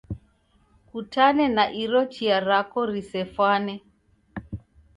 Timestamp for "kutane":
0.89-1.45